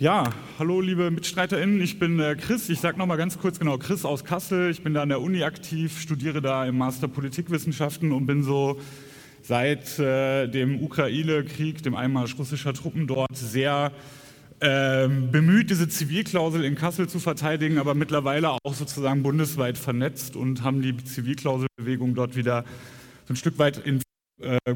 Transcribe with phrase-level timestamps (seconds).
[0.00, 2.70] Ja, hallo liebe MitstreiterInnen, ich bin äh, Chris.
[2.70, 4.70] Ich sage nochmal ganz kurz genau, Chris aus Kassel.
[4.70, 8.80] Ich bin da an der Uni aktiv, studiere da im Master Politikwissenschaften und bin so
[9.42, 13.92] seit äh, dem Ukraine-Krieg, dem Einmarsch russischer Truppen dort, sehr
[14.60, 20.62] äh, bemüht, diese Zivilklausel in Kassel zu verteidigen, aber mittlerweile auch sozusagen bundesweit vernetzt und
[20.62, 22.64] haben die Zivilklauselbewegung dort wieder
[23.26, 24.00] so ein Stück weit in
[24.40, 24.74] äh,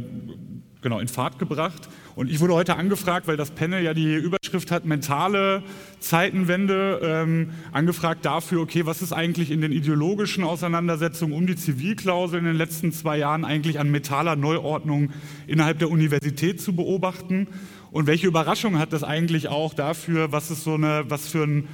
[0.84, 1.88] genau, in Fahrt gebracht.
[2.14, 5.64] Und ich wurde heute angefragt, weil das Panel ja die Überschrift hat, mentale
[5.98, 12.38] Zeitenwende, ähm, angefragt dafür, okay, was ist eigentlich in den ideologischen Auseinandersetzungen um die Zivilklausel
[12.38, 15.10] in den letzten zwei Jahren eigentlich an mentaler Neuordnung
[15.46, 17.48] innerhalb der Universität zu beobachten?
[17.91, 21.69] Und welche Überraschung hat das eigentlich auch dafür, was ist so eine, was für ein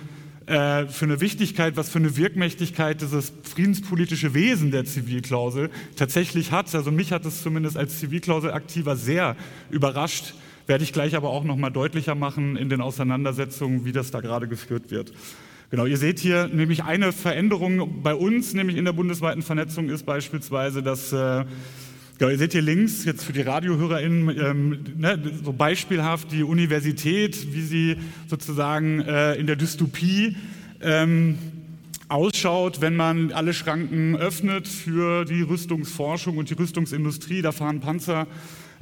[0.47, 6.75] äh, für eine Wichtigkeit, was für eine Wirkmächtigkeit dieses friedenspolitische Wesen der Zivilklausel tatsächlich hat.
[6.75, 9.37] Also mich hat es zumindest als Zivilklausel-Aktiver sehr
[9.71, 10.35] überrascht,
[10.67, 14.21] werde ich gleich aber auch noch mal deutlicher machen in den Auseinandersetzungen, wie das da
[14.21, 15.13] gerade geführt wird.
[15.71, 20.05] Genau, ihr seht hier nämlich eine Veränderung bei uns, nämlich in der bundesweiten Vernetzung ist
[20.05, 21.45] beispielsweise, dass äh,
[22.21, 27.55] Genau, ihr seht hier links jetzt für die RadiohörerInnen ähm, ne, so beispielhaft die Universität,
[27.55, 27.97] wie sie
[28.29, 30.37] sozusagen äh, in der Dystopie
[30.83, 31.39] ähm,
[32.09, 37.41] ausschaut, wenn man alle Schranken öffnet für die Rüstungsforschung und die Rüstungsindustrie.
[37.41, 38.27] Da fahren Panzer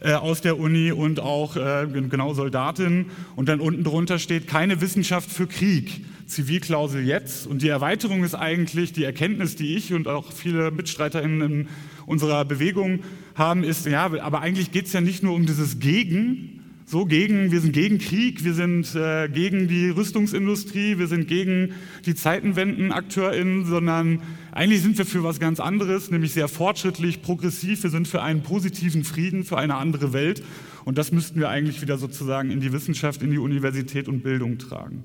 [0.00, 3.06] äh, aus der Uni und auch äh, genau Soldatinnen.
[3.36, 6.04] Und dann unten drunter steht keine Wissenschaft für Krieg.
[6.26, 7.46] Zivilklausel jetzt.
[7.46, 11.68] Und die Erweiterung ist eigentlich die Erkenntnis, die ich und auch viele MitstreiterInnen in
[12.08, 13.00] unserer Bewegung
[13.34, 17.52] haben, ist, ja, aber eigentlich geht es ja nicht nur um dieses Gegen, so gegen,
[17.52, 21.74] wir sind gegen Krieg, wir sind äh, gegen die Rüstungsindustrie, wir sind gegen
[22.06, 27.90] die Zeitenwenden-AkteurInnen, sondern eigentlich sind wir für was ganz anderes, nämlich sehr fortschrittlich, progressiv, wir
[27.90, 30.42] sind für einen positiven Frieden, für eine andere Welt
[30.86, 34.56] und das müssten wir eigentlich wieder sozusagen in die Wissenschaft, in die Universität und Bildung
[34.56, 35.04] tragen.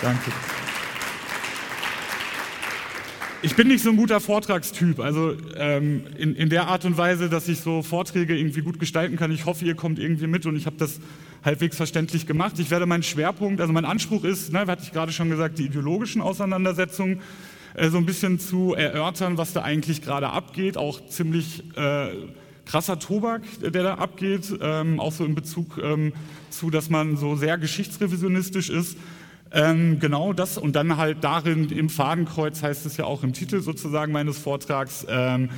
[0.00, 0.30] Danke.
[3.44, 7.28] Ich bin nicht so ein guter Vortragstyp, also ähm, in, in der Art und Weise,
[7.28, 9.32] dass ich so Vorträge irgendwie gut gestalten kann.
[9.32, 11.00] Ich hoffe, ihr kommt irgendwie mit und ich habe das
[11.44, 12.60] halbwegs verständlich gemacht.
[12.60, 15.64] Ich werde meinen Schwerpunkt, also mein Anspruch ist, ne, hatte ich gerade schon gesagt, die
[15.64, 17.20] ideologischen Auseinandersetzungen
[17.74, 22.10] äh, so ein bisschen zu erörtern, was da eigentlich gerade abgeht, auch ziemlich äh,
[22.64, 26.12] krasser Tobak, der da abgeht, ähm, auch so in Bezug ähm,
[26.50, 28.96] zu, dass man so sehr geschichtsrevisionistisch ist
[29.52, 33.60] ähm, genau das und dann halt darin im Fadenkreuz heißt es ja auch im Titel
[33.60, 35.50] sozusagen meines Vortrags ähm,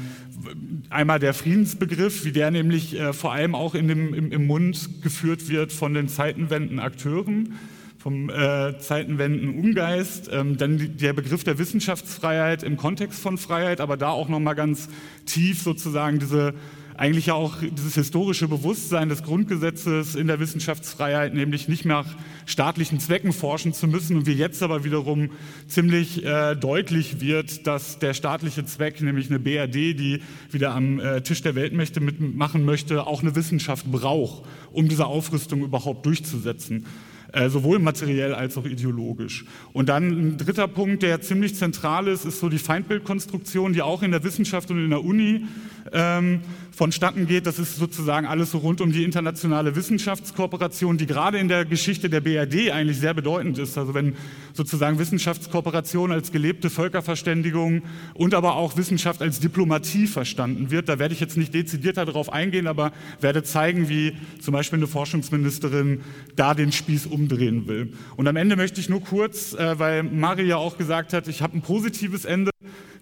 [0.91, 5.03] einmal der Friedensbegriff, wie der nämlich äh, vor allem auch in dem, im, im, Mund
[5.03, 7.55] geführt wird von den Zeitenwenden-Akteuren,
[7.99, 13.97] vom äh, Zeitenwenden-Ungeist, ähm, dann die, der Begriff der Wissenschaftsfreiheit im Kontext von Freiheit, aber
[13.97, 14.89] da auch nochmal ganz
[15.25, 16.55] tief sozusagen diese
[16.97, 22.07] eigentlich auch dieses historische Bewusstsein des Grundgesetzes in der Wissenschaftsfreiheit, nämlich nicht nach
[22.47, 25.31] staatlichen Zwecken forschen zu müssen und wie jetzt aber wiederum
[25.67, 31.23] ziemlich äh, deutlich wird, dass der staatliche Zweck, nämlich eine BRD, die wieder am äh,
[31.23, 36.87] Tisch der Weltmächte mitmachen möchte, auch eine Wissenschaft braucht, um diese Aufrüstung überhaupt durchzusetzen
[37.35, 39.45] äh, sowohl materiell als auch ideologisch.
[39.73, 44.03] Und dann ein dritter Punkt, der ziemlich zentral ist, ist so die Feindbildkonstruktion, die auch
[44.03, 45.45] in der Wissenschaft und in der Uni
[45.93, 46.41] ähm,
[46.75, 47.47] vonstatten geht.
[47.47, 52.11] Das ist sozusagen alles so rund um die internationale Wissenschaftskooperation, die gerade in der Geschichte
[52.11, 53.79] der BRD eigentlich sehr bedeutend ist.
[53.79, 54.15] Also wenn
[54.53, 57.83] sozusagen Wissenschaftskooperation als gelebte Völkerverständigung
[58.15, 62.33] und aber auch Wissenschaft als Diplomatie verstanden wird, da werde ich jetzt nicht dezidierter darauf
[62.33, 66.01] eingehen, aber werde zeigen, wie zum Beispiel eine Forschungsministerin
[66.37, 67.93] da den Spieß umdrehen will.
[68.17, 71.43] Und am Ende möchte ich nur kurz, äh, weil Mari ja auch gesagt hat, ich
[71.43, 72.51] habe ein positives Ende,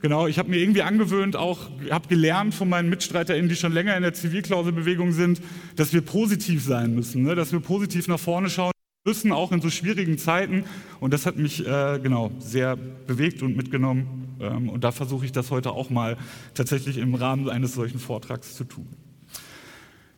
[0.00, 3.96] Genau, ich habe mir irgendwie angewöhnt, auch habe gelernt von meinen MitstreiterInnen, die schon länger
[3.96, 5.40] in der Zivilklauselbewegung sind,
[5.76, 7.36] dass wir positiv sein müssen, ne?
[7.36, 8.72] dass wir positiv nach vorne schauen
[9.06, 10.64] müssen, auch in so schwierigen Zeiten.
[10.98, 14.36] Und das hat mich äh, genau sehr bewegt und mitgenommen.
[14.40, 16.16] Ähm, und da versuche ich das heute auch mal
[16.54, 18.88] tatsächlich im Rahmen eines solchen Vortrags zu tun.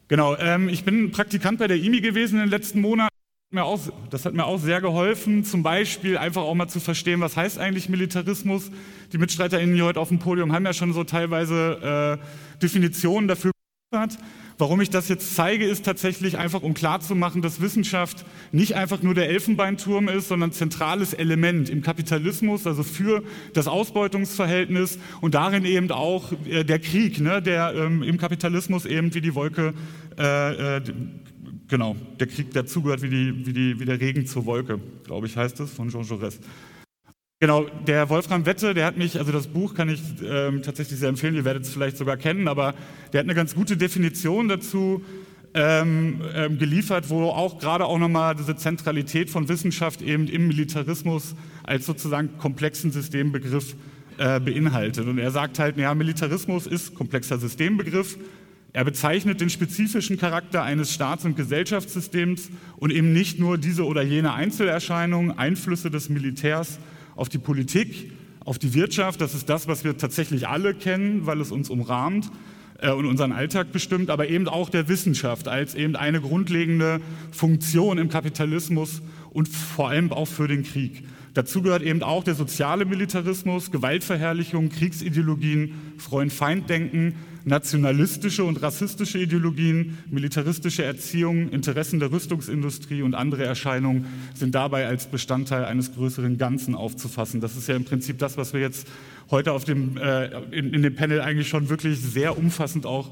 [0.09, 3.14] Genau, ähm, ich bin Praktikant bei der IMI gewesen in den letzten Monaten
[3.55, 7.21] mir auch, das hat mir auch sehr geholfen, zum Beispiel einfach auch mal zu verstehen,
[7.21, 8.71] was heißt eigentlich Militarismus.
[9.13, 13.53] Die MitstreiterInnen hier heute auf dem Podium haben ja schon so teilweise äh, Definitionen dafür
[13.91, 14.19] geliefert.
[14.57, 19.15] Warum ich das jetzt zeige, ist tatsächlich einfach, um klarzumachen, dass Wissenschaft nicht einfach nur
[19.15, 25.91] der Elfenbeinturm ist, sondern zentrales Element im Kapitalismus, also für das Ausbeutungsverhältnis und darin eben
[25.91, 29.75] auch äh, der Krieg, ne, der ähm, im Kapitalismus eben wie die Wolke
[30.19, 30.83] äh, äh
[31.75, 35.37] genau, der Krieg dazugehört wie, die, wie, die, wie der Regen zur Wolke, glaube ich,
[35.37, 36.39] heißt es, von Jean Jaurès.
[37.41, 41.09] Genau, der Wolfram Wette, der hat mich, also das Buch kann ich ähm, tatsächlich sehr
[41.09, 42.75] empfehlen, ihr werdet es vielleicht sogar kennen, aber
[43.13, 45.03] der hat eine ganz gute Definition dazu,
[45.53, 51.35] ähm, ähm, geliefert, wo auch gerade auch nochmal diese Zentralität von Wissenschaft eben im Militarismus
[51.65, 53.75] als sozusagen komplexen Systembegriff
[54.19, 55.09] äh, beinhaltet.
[55.09, 58.17] Und er sagt halt, ja, Militarismus ist komplexer Systembegriff.
[58.75, 64.03] Er bezeichnet den spezifischen Charakter eines Staats- und Gesellschaftssystems und eben nicht nur diese oder
[64.03, 66.81] jene Einzelerscheinungen, Einflüsse des Militärs
[67.15, 68.11] auf die Politik,
[68.45, 69.21] auf die Wirtschaft.
[69.21, 72.33] Das ist das, was wir tatsächlich alle kennen, weil es uns umrahmt
[72.81, 77.01] äh, und unseren Alltag bestimmt, aber eben auch der Wissenschaft als eben eine grundlegende
[77.31, 81.05] Funktion im Kapitalismus und vor allem auch für den Krieg.
[81.33, 87.15] Dazu gehört eben auch der soziale Militarismus, Gewaltverherrlichung, Kriegsideologien, Freund-Feind-Denken,
[87.45, 95.07] nationalistische und rassistische Ideologien, militaristische Erziehung, Interessen der Rüstungsindustrie und andere Erscheinungen sind dabei als
[95.07, 97.41] Bestandteil eines größeren Ganzen aufzufassen.
[97.41, 98.89] Das ist ja im Prinzip das, was wir jetzt
[99.31, 103.11] heute auf dem, äh, in, in, dem Panel eigentlich schon wirklich sehr umfassend auch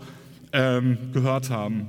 [0.53, 1.89] ähm, gehört haben.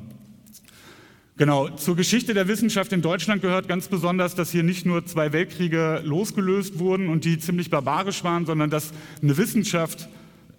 [1.35, 5.33] Genau, zur Geschichte der Wissenschaft in Deutschland gehört ganz besonders, dass hier nicht nur zwei
[5.33, 8.91] Weltkriege losgelöst wurden und die ziemlich barbarisch waren, sondern dass
[9.21, 10.09] eine Wissenschaft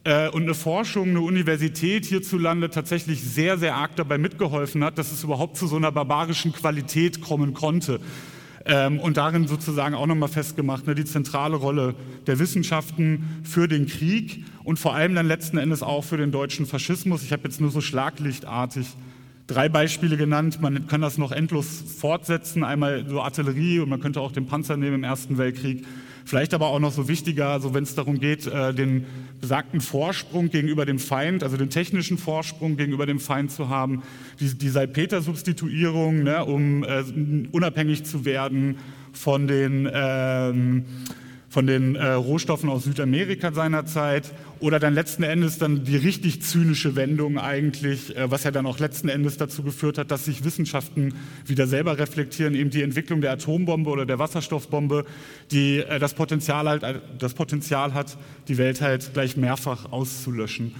[0.04, 5.12] äh, und eine Forschung, eine Universität hierzulande tatsächlich sehr, sehr arg dabei mitgeholfen hat, dass
[5.12, 8.00] es überhaupt zu so einer barbarischen Qualität kommen konnte.
[8.66, 11.94] Ähm, und darin sozusagen auch nochmal festgemacht, ne, die zentrale Rolle
[12.26, 16.64] der Wissenschaften für den Krieg und vor allem dann letzten Endes auch für den deutschen
[16.64, 17.22] Faschismus.
[17.22, 18.86] Ich habe jetzt nur so schlaglichtartig
[19.46, 20.62] drei Beispiele genannt.
[20.62, 22.64] Man kann das noch endlos fortsetzen.
[22.64, 25.84] Einmal so Artillerie und man könnte auch den Panzer nehmen im Ersten Weltkrieg.
[26.24, 29.06] Vielleicht aber auch noch so wichtiger, also wenn es darum geht, äh, den
[29.40, 34.02] besagten Vorsprung gegenüber dem Feind, also den technischen Vorsprung gegenüber dem Feind zu haben,
[34.40, 37.04] die, die Salpeter-Substituierung, ne, um äh,
[37.52, 38.78] unabhängig zu werden
[39.12, 40.84] von den ähm,
[41.54, 46.96] von den äh, Rohstoffen aus Südamerika seinerzeit oder dann letzten Endes dann die richtig zynische
[46.96, 51.14] Wendung eigentlich, äh, was ja dann auch letzten Endes dazu geführt hat, dass sich Wissenschaften
[51.46, 55.04] wieder selber reflektieren, eben die Entwicklung der Atombombe oder der Wasserstoffbombe,
[55.52, 58.18] die äh, das, Potenzial halt, äh, das Potenzial hat,
[58.48, 60.74] die Welt halt gleich mehrfach auszulöschen.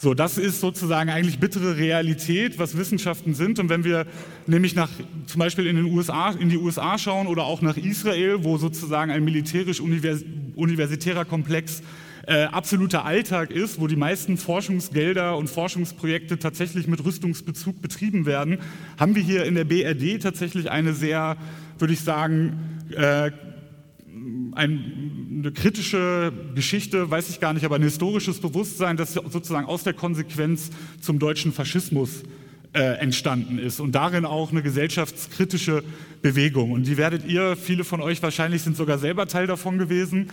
[0.00, 3.58] So, das ist sozusagen eigentlich bittere Realität, was Wissenschaften sind.
[3.58, 4.06] Und wenn wir
[4.46, 4.90] nämlich nach,
[5.26, 9.10] zum Beispiel in den USA, in die USA schauen oder auch nach Israel, wo sozusagen
[9.10, 11.82] ein militärisch-universitärer Komplex
[12.28, 18.58] äh, absoluter Alltag ist, wo die meisten Forschungsgelder und Forschungsprojekte tatsächlich mit Rüstungsbezug betrieben werden,
[18.98, 21.36] haben wir hier in der BRD tatsächlich eine sehr,
[21.76, 23.32] würde ich sagen, äh,
[24.52, 25.07] ein,
[25.38, 29.94] eine kritische Geschichte, weiß ich gar nicht, aber ein historisches Bewusstsein, das sozusagen aus der
[29.94, 30.70] Konsequenz
[31.00, 32.22] zum deutschen Faschismus
[32.72, 35.82] äh, entstanden ist und darin auch eine gesellschaftskritische
[36.22, 36.72] Bewegung.
[36.72, 40.30] Und die werdet ihr, viele von euch wahrscheinlich sind sogar selber Teil davon gewesen,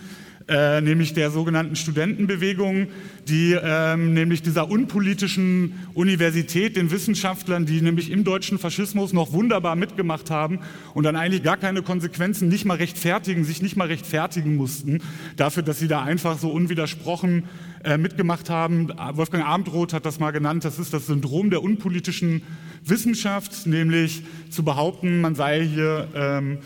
[0.48, 2.86] äh, nämlich der sogenannten Studentenbewegung,
[3.26, 9.74] die ähm, nämlich dieser unpolitischen Universität, den Wissenschaftlern, die nämlich im deutschen Faschismus noch wunderbar
[9.74, 10.60] mitgemacht haben
[10.94, 15.00] und dann eigentlich gar keine Konsequenzen nicht mal rechtfertigen, sich nicht mal rechtfertigen mussten
[15.36, 17.44] dafür, dass sie da einfach so unwidersprochen
[17.82, 18.92] äh, mitgemacht haben.
[19.14, 22.42] Wolfgang Abendroth hat das mal genannt, das ist das Syndrom der unpolitischen
[22.84, 26.58] Wissenschaft, nämlich zu behaupten, man sei hier ähm,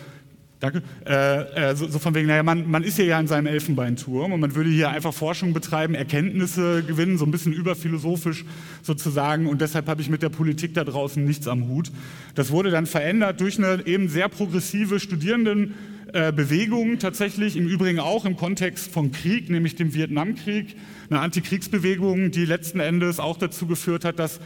[0.60, 0.82] Danke.
[1.06, 4.30] Äh, äh, so, so, von wegen, naja, man, man ist hier ja in seinem Elfenbeinturm
[4.34, 8.44] und man würde hier einfach Forschung betreiben, Erkenntnisse gewinnen, so ein bisschen überphilosophisch
[8.82, 11.90] sozusagen und deshalb habe ich mit der Politik da draußen nichts am Hut.
[12.34, 18.36] Das wurde dann verändert durch eine eben sehr progressive Studierendenbewegung tatsächlich, im Übrigen auch im
[18.36, 20.76] Kontext von Krieg, nämlich dem Vietnamkrieg,
[21.08, 24.40] eine Antikriegsbewegung, die letzten Endes auch dazu geführt hat, dass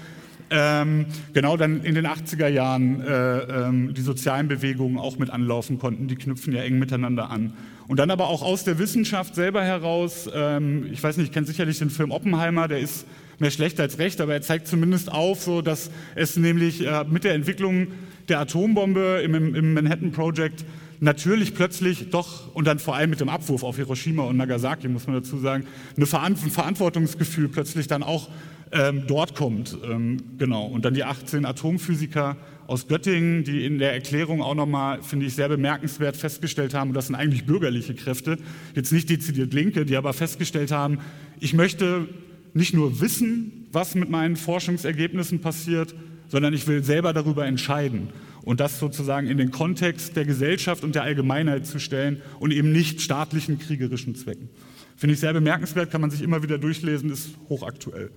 [0.50, 5.78] ähm, genau dann in den 80er Jahren äh, ähm, die sozialen Bewegungen auch mit anlaufen
[5.78, 6.08] konnten.
[6.08, 7.54] Die knüpfen ja eng miteinander an.
[7.86, 11.46] Und dann aber auch aus der Wissenschaft selber heraus, ähm, ich weiß nicht, ich kenne
[11.46, 13.06] sicherlich den Film Oppenheimer, der ist
[13.38, 17.24] mehr schlecht als recht, aber er zeigt zumindest auf, so dass es nämlich äh, mit
[17.24, 17.88] der Entwicklung
[18.28, 20.64] der Atombombe im, im Manhattan Project
[21.04, 25.06] natürlich plötzlich doch, und dann vor allem mit dem Abwurf auf Hiroshima und Nagasaki, muss
[25.06, 28.28] man dazu sagen, ein Verantwortungsgefühl plötzlich dann auch
[28.72, 29.76] ähm, dort kommt.
[29.84, 30.66] Ähm, genau.
[30.66, 35.34] Und dann die 18 Atomphysiker aus Göttingen, die in der Erklärung auch nochmal, finde ich,
[35.34, 38.38] sehr bemerkenswert festgestellt haben, und das sind eigentlich bürgerliche Kräfte,
[38.74, 40.98] jetzt nicht dezidiert Linke, die aber festgestellt haben,
[41.40, 42.08] ich möchte
[42.54, 45.94] nicht nur wissen, was mit meinen Forschungsergebnissen passiert,
[46.28, 48.08] sondern ich will selber darüber entscheiden
[48.44, 52.72] und das sozusagen in den Kontext der Gesellschaft und der Allgemeinheit zu stellen und eben
[52.72, 54.50] nicht staatlichen kriegerischen Zwecken.
[54.96, 58.10] Finde ich sehr bemerkenswert, kann man sich immer wieder durchlesen, ist hochaktuell.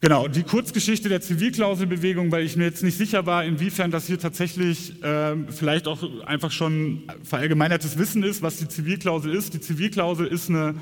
[0.00, 4.18] Genau, die Kurzgeschichte der Zivilklauselbewegung, weil ich mir jetzt nicht sicher war, inwiefern das hier
[4.18, 9.54] tatsächlich äh, vielleicht auch einfach schon verallgemeinertes Wissen ist, was die Zivilklausel ist.
[9.54, 10.74] Die Zivilklausel ist eine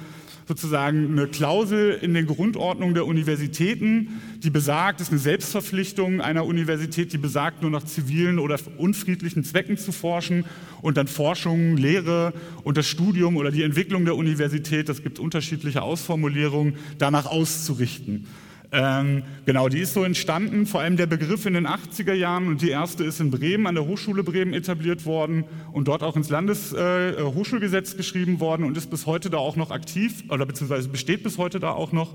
[0.50, 6.44] sozusagen eine Klausel in den Grundordnungen der Universitäten, die besagt, es ist eine Selbstverpflichtung einer
[6.44, 10.44] Universität, die besagt, nur nach zivilen oder unfriedlichen Zwecken zu forschen
[10.82, 12.32] und dann Forschung, Lehre
[12.64, 18.26] und das Studium oder die Entwicklung der Universität, das gibt unterschiedliche Ausformulierungen, danach auszurichten.
[18.72, 22.62] Ähm, genau, die ist so entstanden, vor allem der Begriff in den 80er Jahren und
[22.62, 26.28] die erste ist in Bremen, an der Hochschule Bremen etabliert worden und dort auch ins
[26.28, 31.24] Landeshochschulgesetz äh, geschrieben worden und ist bis heute da auch noch aktiv oder beziehungsweise besteht
[31.24, 32.14] bis heute da auch noch.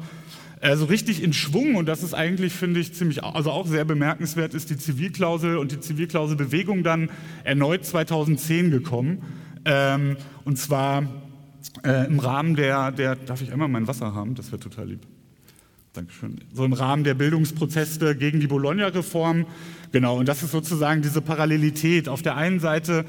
[0.62, 4.54] Also richtig in Schwung und das ist eigentlich, finde ich, ziemlich, also auch sehr bemerkenswert,
[4.54, 7.10] ist die Zivilklausel und die Zivilklauselbewegung dann
[7.44, 9.22] erneut 2010 gekommen.
[9.66, 11.04] Ähm, und zwar
[11.84, 14.36] äh, im Rahmen der, der, darf ich einmal mein Wasser haben?
[14.36, 15.02] Das wäre total lieb.
[15.96, 16.36] Dankeschön.
[16.54, 19.46] So im Rahmen der Bildungsprozesse gegen die Bologna-Reform.
[19.94, 22.10] Genau, und das ist sozusagen diese Parallelität.
[22.10, 23.06] Auf der einen Seite,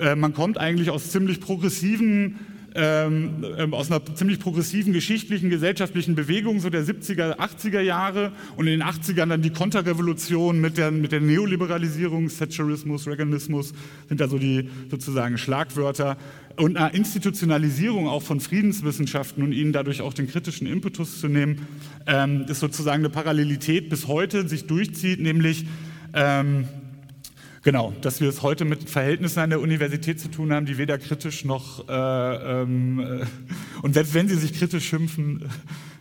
[0.00, 2.36] äh, man kommt eigentlich aus ziemlich progressiven
[2.74, 8.66] ähm, ähm aus einer ziemlich progressiven geschichtlichen, gesellschaftlichen Bewegung so der 70er, 80er Jahre und
[8.66, 13.72] in den 80ern dann die Konterrevolution mit der, mit der Neoliberalisierung, Thatcherismus, Reaganismus
[14.08, 16.16] sind da so die sozusagen Schlagwörter.
[16.56, 21.66] Und einer Institutionalisierung auch von Friedenswissenschaften und ihnen dadurch auch den kritischen Impetus zu nehmen,
[22.06, 25.64] ähm, ist sozusagen eine Parallelität bis heute sich durchzieht, nämlich
[26.12, 26.68] ähm,
[27.62, 30.96] Genau, dass wir es heute mit Verhältnissen an der Universität zu tun haben, die weder
[30.96, 31.92] kritisch noch, äh,
[32.62, 33.26] ähm, äh,
[33.82, 35.44] und selbst wenn sie sich kritisch schimpfen,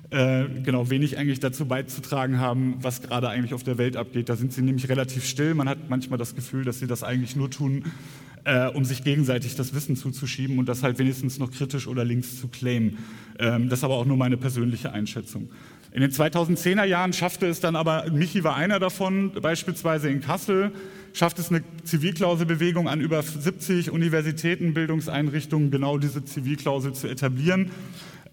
[0.10, 4.30] äh, genau, wenig eigentlich dazu beizutragen haben, was gerade eigentlich auf der Welt abgeht.
[4.30, 5.54] Da sind sie nämlich relativ still.
[5.54, 7.84] Man hat manchmal das Gefühl, dass sie das eigentlich nur tun,
[8.46, 12.40] äh, um sich gegenseitig das Wissen zuzuschieben und das halt wenigstens noch kritisch oder links
[12.40, 13.00] zu claimen.
[13.38, 15.50] Ähm, das ist aber auch nur meine persönliche Einschätzung.
[15.92, 20.72] In den 2010er Jahren schaffte es dann aber, Michi war einer davon, beispielsweise in Kassel,
[21.14, 27.72] schafft es eine Zivilklauselbewegung an über 70 Universitäten, Bildungseinrichtungen, genau diese Zivilklausel zu etablieren.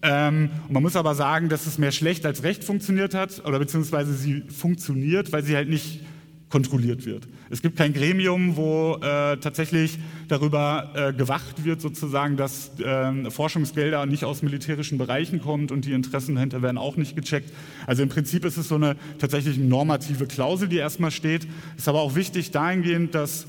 [0.01, 4.13] Ähm, man muss aber sagen, dass es mehr schlecht als recht funktioniert hat, oder beziehungsweise
[4.13, 6.01] sie funktioniert, weil sie halt nicht
[6.49, 7.27] kontrolliert wird.
[7.49, 14.05] Es gibt kein Gremium, wo äh, tatsächlich darüber äh, gewacht wird, sozusagen, dass äh, Forschungsgelder
[14.05, 17.51] nicht aus militärischen Bereichen kommt und die Interessen dahinter werden auch nicht gecheckt.
[17.85, 21.47] Also im Prinzip ist es so eine tatsächlich normative Klausel, die erstmal steht.
[21.77, 23.45] Ist aber auch wichtig dahingehend, dass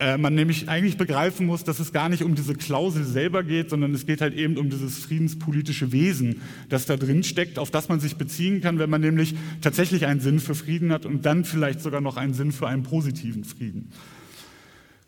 [0.00, 3.92] man nämlich eigentlich begreifen muss, dass es gar nicht um diese Klausel selber geht, sondern
[3.94, 7.98] es geht halt eben um dieses friedenspolitische Wesen, das da drin steckt, auf das man
[7.98, 11.80] sich beziehen kann, wenn man nämlich tatsächlich einen Sinn für Frieden hat und dann vielleicht
[11.80, 13.90] sogar noch einen Sinn für einen positiven Frieden.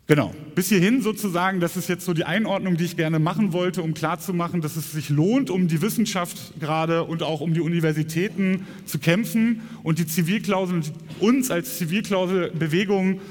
[0.07, 3.81] Genau, bis hierhin sozusagen, das ist jetzt so die Einordnung, die ich gerne machen wollte,
[3.81, 8.65] um klarzumachen, dass es sich lohnt, um die Wissenschaft gerade und auch um die Universitäten
[8.83, 10.81] zu kämpfen und die Zivilklausel,
[11.21, 13.21] uns als Zivilklauselbewegung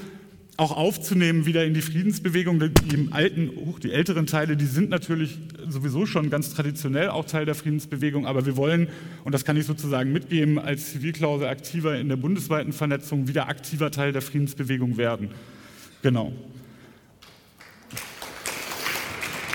[0.57, 2.59] auch aufzunehmen wieder in die Friedensbewegung.
[2.59, 7.55] Die alten, die älteren Teile, die sind natürlich sowieso schon ganz traditionell auch Teil der
[7.55, 8.87] Friedensbewegung, aber wir wollen,
[9.23, 13.91] und das kann ich sozusagen mitgeben, als Zivilklausel aktiver in der bundesweiten Vernetzung wieder aktiver
[13.91, 15.29] Teil der Friedensbewegung werden.
[16.01, 16.33] Genau.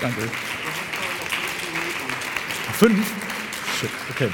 [0.00, 0.22] Danke.
[2.74, 3.12] Fünf?
[3.80, 4.28] Shit, okay.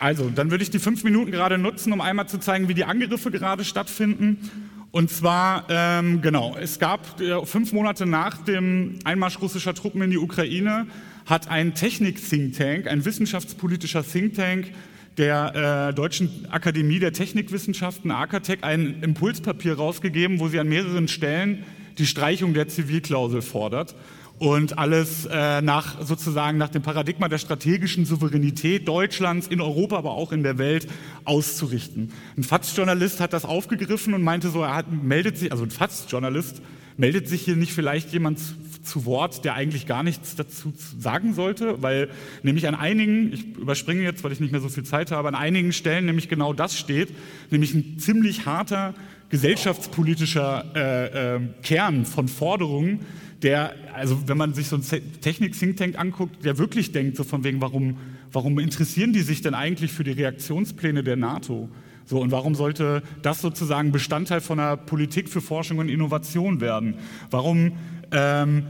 [0.00, 2.84] Also, dann würde ich die fünf Minuten gerade nutzen, um einmal zu zeigen, wie die
[2.84, 4.50] Angriffe gerade stattfinden.
[4.90, 10.10] Und zwar, ähm, genau, es gab äh, fünf Monate nach dem Einmarsch russischer Truppen in
[10.10, 10.86] die Ukraine,
[11.26, 14.72] hat ein Technik-Think Tank, ein wissenschaftspolitischer Think Tank
[15.18, 21.64] der äh, Deutschen Akademie der Technikwissenschaften, AKTEC, ein Impulspapier rausgegeben, wo sie an mehreren Stellen
[21.98, 23.94] die Streichung der Zivilklausel fordert
[24.38, 30.12] und alles äh, nach sozusagen nach dem Paradigma der strategischen Souveränität Deutschlands in Europa, aber
[30.12, 30.86] auch in der Welt
[31.24, 32.12] auszurichten.
[32.36, 36.62] Ein FATS-Journalist hat das aufgegriffen und meinte so, er hat, meldet sich, also ein FATS-Journalist
[36.96, 38.40] meldet sich hier nicht vielleicht jemand
[38.82, 42.08] zu Wort, der eigentlich gar nichts dazu sagen sollte, weil
[42.42, 45.34] nämlich an einigen, ich überspringe jetzt, weil ich nicht mehr so viel Zeit habe, an
[45.34, 47.10] einigen Stellen nämlich genau das steht,
[47.50, 48.94] nämlich ein ziemlich harter
[49.30, 53.00] gesellschaftspolitischer äh, äh, Kern von Forderungen,
[53.42, 57.44] der, also wenn man sich so einen Technik-Think Tank anguckt, der wirklich denkt, so von
[57.44, 57.96] wegen, warum,
[58.32, 61.68] warum interessieren die sich denn eigentlich für die Reaktionspläne der NATO?
[62.04, 66.94] So, und warum sollte das sozusagen Bestandteil von einer Politik für Forschung und Innovation werden?
[67.30, 67.72] Warum,
[68.10, 68.64] ähm,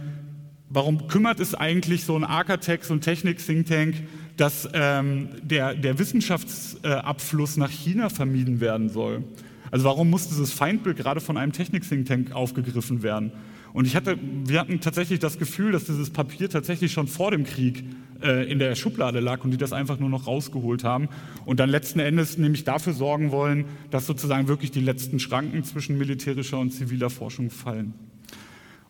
[0.69, 3.95] warum kümmert es eigentlich so ein Architect, so ein Technik-Think Tank,
[4.37, 9.23] dass ähm, der, der Wissenschaftsabfluss nach China vermieden werden soll?
[9.71, 13.33] Also warum muss dieses Feindbild gerade von einem Technik-Think Tank aufgegriffen werden?
[13.73, 17.45] Und ich hatte, wir hatten tatsächlich das Gefühl, dass dieses Papier tatsächlich schon vor dem
[17.45, 17.85] Krieg
[18.23, 21.09] äh, in der Schublade lag und die das einfach nur noch rausgeholt haben
[21.45, 25.99] und dann letzten Endes nämlich dafür sorgen wollen, dass sozusagen wirklich die letzten Schranken zwischen
[25.99, 27.95] militärischer und ziviler Forschung fallen.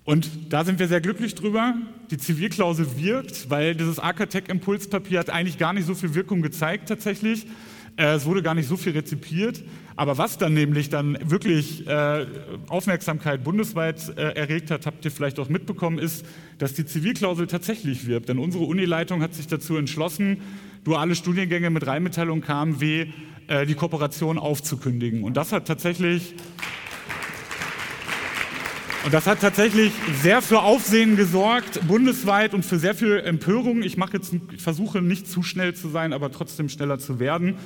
[0.05, 1.75] Und da sind wir sehr glücklich drüber.
[2.11, 7.47] Die Zivilklausel wirkt, weil dieses Architect-Impulspapier hat eigentlich gar nicht so viel Wirkung gezeigt tatsächlich.
[7.97, 9.63] Äh, es wurde gar nicht so viel rezipiert.
[9.99, 12.25] Aber was dann nämlich dann wirklich äh,
[12.69, 16.25] Aufmerksamkeit bundesweit äh, erregt hat, habt ihr vielleicht auch mitbekommen, ist,
[16.59, 18.29] dass die Zivilklausel tatsächlich wirbt.
[18.29, 20.41] Denn unsere Unileitung hat sich dazu entschlossen,
[20.85, 23.09] duale Studiengänge mit Rheinmetallung KMW
[23.49, 25.25] äh, die Kooperation aufzukündigen.
[25.25, 26.37] Und das hat tatsächlich
[29.05, 33.83] und das hat tatsächlich sehr für Aufsehen gesorgt, bundesweit und für sehr viel Empörung.
[33.83, 37.57] Ich mache jetzt, ich versuche nicht zu schnell zu sein, aber trotzdem schneller zu werden.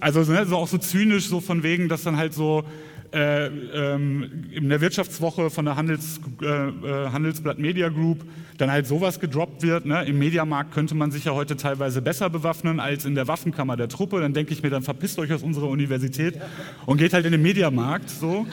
[0.00, 2.64] Also ne, so auch so zynisch, so von wegen, dass dann halt so
[3.12, 8.24] äh, ähm, in der Wirtschaftswoche von der Handels, äh, äh, Handelsblatt Media Group
[8.58, 9.86] dann halt sowas gedroppt wird.
[9.86, 10.04] Ne?
[10.04, 13.88] Im Mediamarkt könnte man sich ja heute teilweise besser bewaffnen als in der Waffenkammer der
[13.88, 14.20] Truppe.
[14.20, 16.38] Dann denke ich mir, dann verpisst euch aus unserer Universität
[16.84, 18.10] und geht halt in den Mediamarkt.
[18.10, 18.46] So.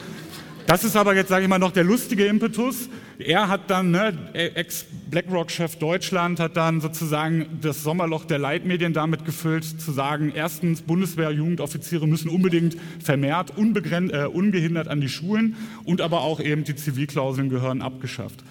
[0.66, 2.88] Das ist aber jetzt, sage ich mal, noch der lustige Impetus.
[3.18, 9.64] Er hat dann, ne, Ex-BlackRock-Chef Deutschland, hat dann sozusagen das Sommerloch der Leitmedien damit gefüllt,
[9.64, 16.40] zu sagen, erstens, Bundeswehr-Jugendoffiziere müssen unbedingt vermehrt, äh, ungehindert an die Schulen und aber auch
[16.40, 18.42] eben die Zivilklauseln gehören abgeschafft.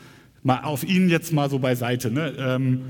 [0.43, 2.11] Mal auf ihn jetzt mal so beiseite.
[2.11, 2.33] Ne?
[2.37, 2.81] Ähm,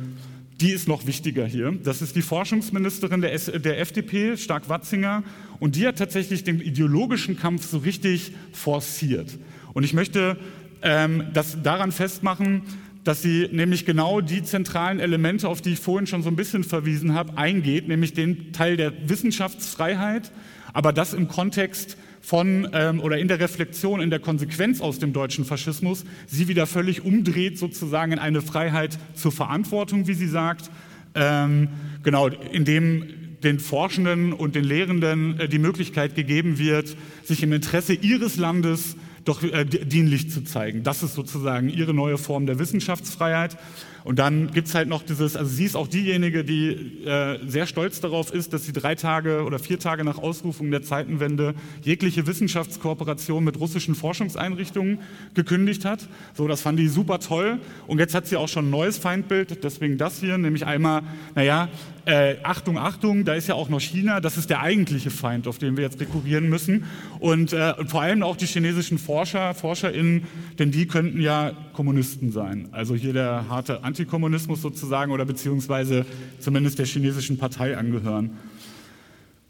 [0.61, 1.73] die ist noch wichtiger hier.
[1.83, 5.23] Das ist die Forschungsministerin der, S der FDP, Stark-Watzinger,
[5.59, 9.37] und die hat tatsächlich den ideologischen Kampf so richtig forciert.
[9.73, 10.37] Und ich möchte
[10.83, 12.61] ähm, das daran festmachen,
[13.03, 16.63] dass sie nämlich genau die zentralen Elemente, auf die ich vorhin schon so ein bisschen
[16.63, 20.31] verwiesen habe, eingeht, nämlich den Teil der Wissenschaftsfreiheit,
[20.73, 25.11] aber das im Kontext von ähm, oder in der Reflexion, in der Konsequenz aus dem
[25.11, 30.71] deutschen Faschismus, sie wieder völlig umdreht sozusagen in eine Freiheit zur Verantwortung, wie sie sagt,
[31.15, 31.67] ähm,
[32.01, 33.05] genau, indem
[33.43, 38.95] den Forschenden und den Lehrenden äh, die Möglichkeit gegeben wird, sich im Interesse ihres Landes
[39.25, 40.83] doch äh, dienlich zu zeigen.
[40.83, 43.57] Das ist sozusagen ihre neue Form der Wissenschaftsfreiheit.
[44.03, 47.67] Und dann gibt es halt noch dieses, also sie ist auch diejenige, die äh, sehr
[47.67, 52.27] stolz darauf ist, dass sie drei Tage oder vier Tage nach Ausrufung der Zeitenwende jegliche
[52.27, 54.99] Wissenschaftskooperation mit russischen Forschungseinrichtungen
[55.33, 56.07] gekündigt hat.
[56.33, 57.59] So, das fand die super toll.
[57.87, 61.03] Und jetzt hat sie auch schon ein neues Feindbild, deswegen das hier, nämlich einmal,
[61.35, 61.69] naja,
[62.05, 65.57] äh, Achtung, Achtung, da ist ja auch noch China, das ist der eigentliche Feind, auf
[65.57, 66.83] den wir jetzt rekurrieren müssen.
[67.19, 70.27] Und, äh, vor allem auch die chinesischen Forscher, ForscherInnen,
[70.59, 72.67] denn die könnten ja Kommunisten sein.
[72.71, 76.03] Also hier der harte Antikommunismus sozusagen oder beziehungsweise
[76.39, 78.31] zumindest der chinesischen Partei angehören.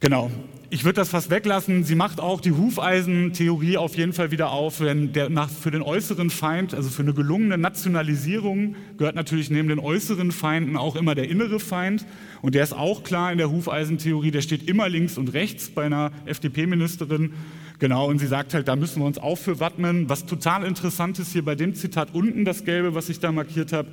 [0.01, 0.29] Genau.
[0.69, 1.86] Ich würde das fast weglassen.
[1.86, 4.79] Sie macht auch die Hufeisentheorie auf jeden Fall wieder auf.
[4.79, 9.69] Denn der, nach, für den äußeren Feind, also für eine gelungene Nationalisierung, gehört natürlich neben
[9.69, 12.06] den äußeren Feinden auch immer der innere Feind.
[12.41, 14.32] Und der ist auch klar in der Hufeisentheorie.
[14.32, 17.32] Der steht immer links und rechts bei einer FDP-Ministerin.
[17.79, 20.10] Genau, und sie sagt halt, da müssen wir uns auch für wappnen.
[20.10, 23.71] Was total interessant ist hier bei dem Zitat unten, das Gelbe, was ich da markiert
[23.71, 23.89] habe,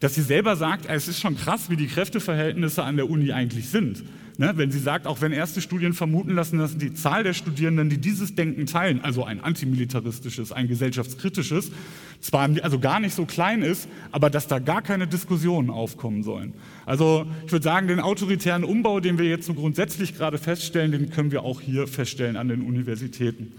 [0.00, 3.68] dass sie selber sagt, es ist schon krass, wie die Kräfteverhältnisse an der Uni eigentlich
[3.68, 4.04] sind.
[4.38, 7.88] Ne, wenn sie sagt, auch wenn erste Studien vermuten lassen, dass die Zahl der Studierenden,
[7.88, 11.72] die dieses Denken teilen, also ein antimilitaristisches, ein gesellschaftskritisches,
[12.20, 16.52] zwar also gar nicht so klein ist, aber dass da gar keine Diskussionen aufkommen sollen.
[16.84, 21.08] Also ich würde sagen, den autoritären Umbau, den wir jetzt so grundsätzlich gerade feststellen, den
[21.08, 23.54] können wir auch hier feststellen an den Universitäten.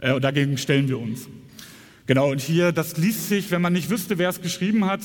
[0.00, 1.28] Äh, dagegen stellen wir uns.
[2.06, 5.00] Genau, und hier, das liest sich, wenn man nicht wüsste, wer es geschrieben hat,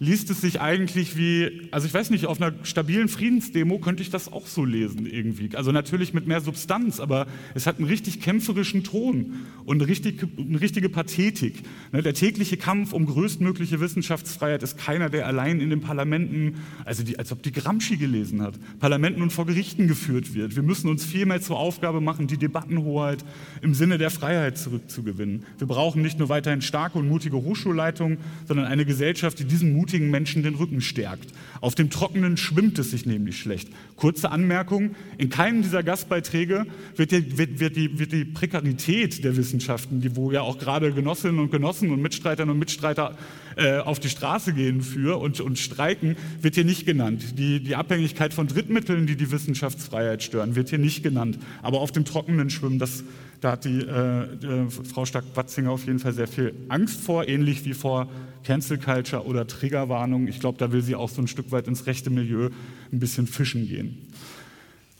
[0.00, 4.10] liest es sich eigentlich wie, also ich weiß nicht, auf einer stabilen Friedensdemo könnte ich
[4.10, 5.54] das auch so lesen irgendwie.
[5.54, 10.26] Also natürlich mit mehr Substanz, aber es hat einen richtig kämpferischen Ton und eine, richtig,
[10.36, 11.62] eine richtige Pathetik.
[11.92, 17.04] Ne, der tägliche Kampf um größtmögliche Wissenschaftsfreiheit ist keiner, der allein in den Parlamenten, also
[17.04, 20.56] die, als ob die Gramsci gelesen hat, Parlamenten und vor Gerichten geführt wird.
[20.56, 23.24] Wir müssen uns vielmehr zur Aufgabe machen, die Debattenhoheit
[23.62, 25.44] im Sinne der Freiheit zurückzugewinnen.
[25.58, 29.83] Wir brauchen nicht nur weiterhin starke und mutige Hochschulleitungen, sondern eine Gesellschaft, die diesen Mut
[29.84, 31.28] mutigen Menschen den Rücken stärkt.
[31.60, 33.68] Auf dem Trockenen schwimmt es sich nämlich schlecht.
[33.96, 36.64] Kurze Anmerkung, in keinem dieser Gastbeiträge
[36.96, 40.90] wird die, wird, wird die, wird die Prekarität der Wissenschaften, die, wo ja auch gerade
[40.90, 43.14] Genossinnen und Genossen und Mitstreiterinnen und Mitstreiter
[43.56, 47.38] äh, auf die Straße gehen für und, und streiken, wird hier nicht genannt.
[47.38, 51.38] Die, die Abhängigkeit von Drittmitteln, die die Wissenschaftsfreiheit stören, wird hier nicht genannt.
[51.60, 53.04] Aber auf dem Trockenen schwimmen, das
[53.44, 57.66] da hat die, äh, die Frau Stark-Watzinger auf jeden Fall sehr viel Angst vor, ähnlich
[57.66, 58.08] wie vor
[58.42, 60.28] Cancel Culture oder Triggerwarnung.
[60.28, 62.48] Ich glaube, da will sie auch so ein Stück weit ins rechte Milieu
[62.90, 63.98] ein bisschen fischen gehen.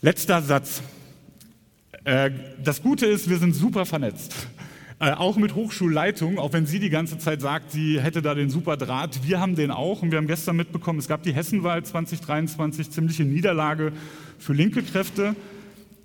[0.01, 0.83] Letzter Satz.
[2.03, 2.29] Äh,
[2.63, 4.35] das Gute ist, wir sind super vernetzt.
[4.99, 8.51] Äh, auch mit Hochschulleitung, auch wenn sie die ganze Zeit sagt, sie hätte da den
[8.51, 9.27] super Draht.
[9.27, 13.23] Wir haben den auch und wir haben gestern mitbekommen, es gab die Hessenwahl 2023, ziemliche
[13.23, 13.91] Niederlage
[14.37, 15.35] für linke Kräfte.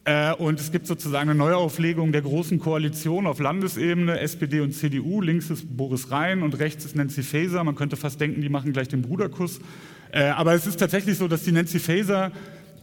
[0.04, 5.20] Äh, und es gibt sozusagen eine Neuauflegung der großen Koalition auf Landesebene, SPD und CDU.
[5.20, 7.62] Links ist Boris Rhein und rechts ist Nancy Faeser.
[7.64, 9.60] Man könnte fast denken, die machen gleich den Bruderkuss.
[10.12, 12.32] Äh, aber es ist tatsächlich so, dass die Nancy Faeser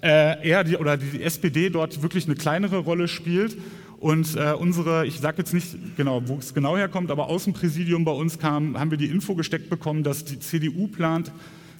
[0.01, 3.58] äh, eher die, oder die SPD dort wirklich eine kleinere Rolle spielt.
[3.99, 8.06] Und unsere, ich sage jetzt nicht genau, wo es genau herkommt, aber aus dem Präsidium
[8.06, 11.32] bei uns kam, haben wir die Info gesteckt bekommen, dass die CDU plant,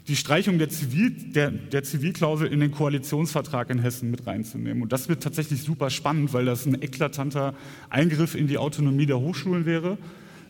[0.08, 4.82] die Streichung der, Zivil, der, der, Zivilklausel in den Koalitionsvertrag in Hessen mit reinzunehmen.
[4.82, 7.54] Und das wird tatsächlich super spannend, weil das ein eklatanter
[7.90, 9.98] Eingriff in die Autonomie der Hochschulen wäre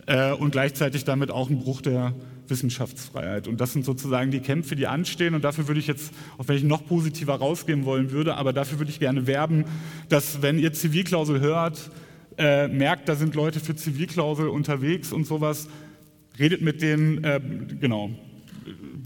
[0.05, 2.13] äh, und gleichzeitig damit auch ein Bruch der
[2.47, 3.47] Wissenschaftsfreiheit.
[3.47, 5.33] Und das sind sozusagen die Kämpfe, die anstehen.
[5.33, 8.77] Und dafür würde ich jetzt, auch wenn ich noch positiver rausgehen wollen würde, aber dafür
[8.77, 9.65] würde ich gerne werben,
[10.07, 11.89] dass wenn ihr Zivilklausel hört,
[12.37, 15.67] äh, merkt, da sind Leute für Zivilklausel unterwegs und sowas,
[16.37, 17.41] redet mit denen, äh,
[17.79, 18.11] genau,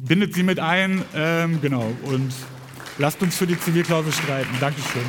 [0.04, 2.34] bindet sie mit ein, ähm, genau, und
[2.98, 4.56] lasst uns für die Zivilklausel streiten.
[4.60, 5.04] Dankeschön.